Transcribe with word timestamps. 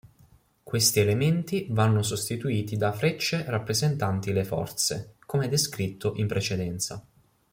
Questi 0.63 0.99
elementi 0.99 1.67
vanno 1.69 2.01
sostituiti 2.01 2.75
da 2.75 2.91
frecce 2.91 3.43
rappresentanti 3.47 4.33
le 4.33 4.43
forze, 4.43 5.17
come 5.27 5.47
descritto 5.47 6.13
in 6.15 6.25
precedenza. 6.25 7.05